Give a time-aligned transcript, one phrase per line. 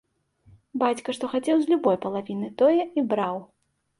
[0.83, 3.35] Бацька што хацеў з любой палавіны, тое і браў.